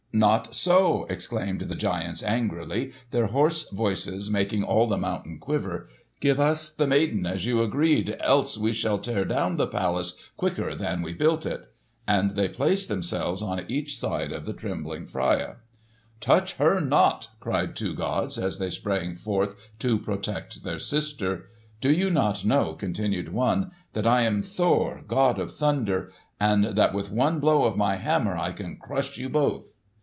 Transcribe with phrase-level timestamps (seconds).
[0.13, 5.87] "Not so!" exclaimed the giants angrily, their hoarse voices making all the mountain quiver.
[6.19, 10.75] "Give us the maiden, as you agreed, else we shall tear down the palace quicker
[10.75, 11.71] than we built it."
[12.09, 15.55] And they placed themselves on each side of the trembling Freia.
[16.19, 21.47] "Touch her not!" cried two gods, as they sprang forth to protect their sister.
[21.79, 26.93] "Do you not know," continued one, "that I am Thor, god of thunder, and that
[26.93, 29.73] with one blow of my hammer I can crush you both?"